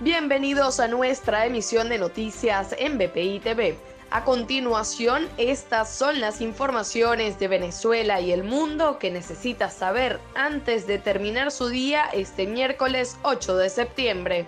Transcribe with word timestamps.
Bienvenidos 0.00 0.78
a 0.78 0.86
nuestra 0.86 1.44
emisión 1.44 1.88
de 1.88 1.98
noticias 1.98 2.72
en 2.78 2.98
BPI 2.98 3.40
TV. 3.40 3.76
A 4.12 4.22
continuación, 4.22 5.28
estas 5.38 5.90
son 5.90 6.20
las 6.20 6.40
informaciones 6.40 7.40
de 7.40 7.48
Venezuela 7.48 8.20
y 8.20 8.30
el 8.30 8.44
mundo 8.44 9.00
que 9.00 9.10
necesitas 9.10 9.74
saber 9.74 10.20
antes 10.36 10.86
de 10.86 10.98
terminar 10.98 11.50
su 11.50 11.68
día 11.68 12.04
este 12.12 12.46
miércoles 12.46 13.18
8 13.24 13.56
de 13.56 13.70
septiembre. 13.70 14.46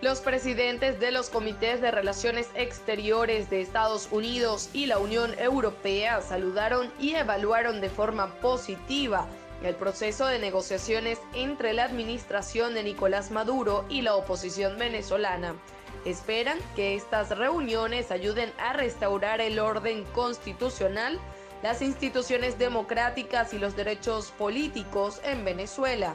Los 0.00 0.20
presidentes 0.20 1.00
de 1.00 1.10
los 1.10 1.28
comités 1.28 1.80
de 1.80 1.90
relaciones 1.90 2.46
exteriores 2.54 3.50
de 3.50 3.62
Estados 3.62 4.06
Unidos 4.12 4.70
y 4.72 4.86
la 4.86 4.98
Unión 4.98 5.36
Europea 5.40 6.20
saludaron 6.22 6.92
y 7.00 7.14
evaluaron 7.14 7.80
de 7.80 7.90
forma 7.90 8.28
positiva 8.34 9.26
el 9.64 9.76
proceso 9.76 10.26
de 10.26 10.38
negociaciones 10.38 11.18
entre 11.34 11.72
la 11.72 11.84
administración 11.84 12.74
de 12.74 12.82
Nicolás 12.82 13.30
Maduro 13.30 13.84
y 13.88 14.02
la 14.02 14.14
oposición 14.14 14.78
venezolana. 14.78 15.54
Esperan 16.04 16.58
que 16.76 16.94
estas 16.94 17.30
reuniones 17.30 18.10
ayuden 18.10 18.52
a 18.58 18.74
restaurar 18.74 19.40
el 19.40 19.58
orden 19.58 20.04
constitucional, 20.12 21.18
las 21.62 21.80
instituciones 21.80 22.58
democráticas 22.58 23.54
y 23.54 23.58
los 23.58 23.74
derechos 23.74 24.32
políticos 24.32 25.20
en 25.24 25.44
Venezuela. 25.44 26.14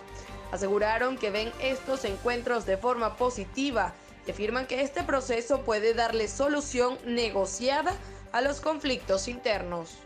Aseguraron 0.52 1.18
que 1.18 1.32
ven 1.32 1.52
estos 1.60 2.06
encuentros 2.06 2.66
de 2.68 2.78
forma 2.78 3.16
positiva 3.16 3.94
y 4.28 4.32
afirman 4.32 4.68
que 4.68 4.82
este 4.82 5.04
proceso 5.04 5.62
puede 5.62 5.96
darle 5.96 6.28
solución 6.28 7.00
negociada 7.06 7.94
a 8.32 8.42
los 8.42 8.62
conflictos 8.62 9.28
internos. 9.28 9.98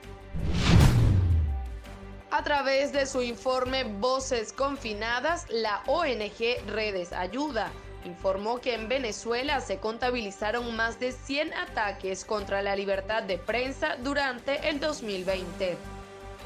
A 2.34 2.44
través 2.44 2.92
de 2.92 3.06
su 3.06 3.22
informe 3.22 3.84
Voces 3.84 4.54
Confinadas, 4.54 5.46
la 5.52 5.84
ONG 5.86 6.66
Redes 6.66 7.14
Ayuda 7.14 7.72
informó 8.06 8.60
que 8.60 8.74
en 8.74 8.90
Venezuela 8.90 9.62
se 9.62 9.78
contabilizaron 9.78 10.76
más 10.76 11.00
de 11.00 11.12
100 11.12 11.54
ataques 11.54 12.26
contra 12.26 12.64
la 12.64 12.76
libertad 12.76 13.22
de 13.22 13.38
prensa 13.38 13.98
durante 13.98 14.68
el 14.68 14.80
2020. 14.80 15.78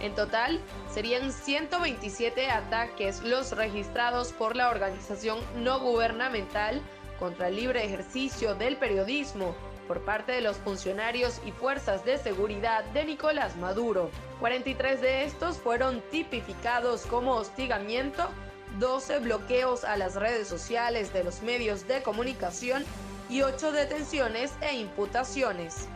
En 0.02 0.14
total, 0.14 0.60
serían 0.94 1.32
127 1.32 2.50
ataques 2.50 3.22
los 3.22 3.54
registrados 3.54 4.34
por 4.34 4.58
la 4.58 4.70
organización 4.70 5.40
no 5.56 5.80
gubernamental 5.80 6.82
contra 7.20 7.48
el 7.48 7.56
libre 7.56 7.84
ejercicio 7.84 8.56
del 8.56 8.78
periodismo 8.78 9.56
por 9.88 10.02
parte 10.04 10.34
de 10.34 10.42
los 10.42 10.58
funcionarios 10.58 11.40
y 11.46 11.52
fuerzas 11.52 12.04
de 12.04 12.18
seguridad 12.18 12.84
de 12.86 13.06
Nicolás 13.06 13.56
Maduro. 13.56 14.12
43 14.40 15.02
de 15.02 15.24
estos 15.24 15.58
fueron 15.58 16.02
tipificados 16.12 17.06
como 17.06 17.36
hostigamiento, 17.36 18.28
12 18.80 19.20
bloqueos 19.20 19.84
a 19.84 19.98
las 19.98 20.16
redes 20.16 20.48
sociales 20.48 21.14
de 21.14 21.24
los 21.24 21.42
medios 21.42 21.88
de 21.88 22.04
comunicación 22.04 22.84
y 23.30 23.42
8 23.42 23.72
detenciones 23.72 24.52
e 24.62 24.76
imputaciones. 24.76 25.88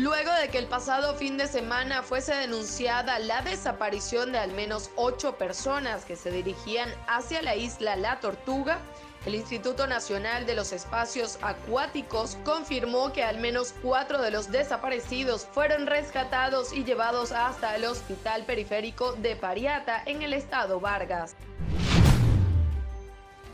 Luego 0.00 0.32
de 0.34 0.48
que 0.48 0.58
el 0.58 0.66
pasado 0.66 1.16
fin 1.16 1.36
de 1.38 1.48
semana 1.48 2.04
fuese 2.04 2.32
denunciada 2.32 3.18
la 3.18 3.42
desaparición 3.42 4.30
de 4.30 4.38
al 4.38 4.52
menos 4.52 4.92
ocho 4.94 5.36
personas 5.36 6.04
que 6.04 6.14
se 6.14 6.30
dirigían 6.30 6.88
hacia 7.08 7.42
la 7.42 7.56
isla 7.56 7.96
La 7.96 8.20
Tortuga, 8.20 8.78
el 9.26 9.34
Instituto 9.34 9.88
Nacional 9.88 10.46
de 10.46 10.54
los 10.54 10.70
Espacios 10.72 11.40
Acuáticos 11.42 12.38
confirmó 12.44 13.12
que 13.12 13.24
al 13.24 13.38
menos 13.38 13.74
cuatro 13.82 14.22
de 14.22 14.30
los 14.30 14.52
desaparecidos 14.52 15.46
fueron 15.46 15.88
rescatados 15.88 16.72
y 16.72 16.84
llevados 16.84 17.32
hasta 17.32 17.74
el 17.74 17.84
Hospital 17.84 18.44
Periférico 18.44 19.14
de 19.14 19.34
Pariata 19.34 20.04
en 20.06 20.22
el 20.22 20.32
estado 20.32 20.78
Vargas. 20.78 21.34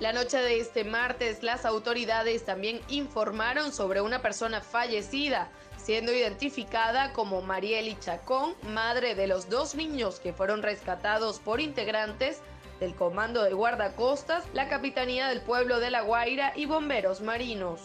La 0.05 0.13
noche 0.13 0.37
de 0.37 0.61
este 0.61 0.85
martes, 0.85 1.43
las 1.43 1.65
autoridades 1.65 2.45
también 2.45 2.79
informaron 2.89 3.73
sobre 3.73 4.03
una 4.03 4.21
persona 4.21 4.61
fallecida, 4.61 5.49
siendo 5.79 6.13
identificada 6.13 7.15
como 7.15 7.41
Marieli 7.41 7.99
Chacón, 7.99 8.55
madre 8.69 9.15
de 9.15 9.27
los 9.27 9.49
dos 9.49 9.75
niños 9.75 10.21
que 10.21 10.35
fueron 10.35 10.63
rescatados 10.63 11.39
por 11.39 11.59
integrantes 11.59 12.41
del 12.81 12.95
Comando 12.95 13.43
de 13.45 13.55
Guardacostas, 13.55 14.45
la 14.53 14.69
Capitanía 14.69 15.29
del 15.29 15.41
Pueblo 15.41 15.81
de 15.81 15.91
La 15.91 16.03
Guaira 16.03 16.53
y 16.55 16.67
bomberos 16.67 17.23
marinos. 17.23 17.81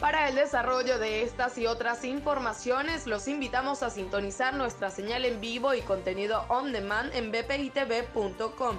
Para 0.00 0.28
el 0.28 0.34
desarrollo 0.34 0.98
de 0.98 1.22
estas 1.22 1.58
y 1.58 1.68
otras 1.68 2.04
informaciones, 2.04 3.06
los 3.06 3.28
invitamos 3.28 3.84
a 3.84 3.90
sintonizar 3.90 4.54
nuestra 4.54 4.90
señal 4.90 5.24
en 5.24 5.40
vivo 5.40 5.74
y 5.74 5.80
contenido 5.82 6.44
on 6.48 6.72
demand 6.72 7.14
en 7.14 7.30
bpitv.com 7.30 8.78